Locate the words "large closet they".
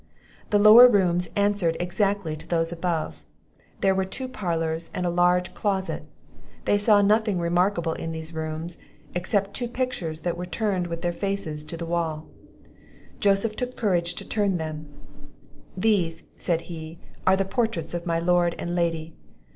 5.11-6.79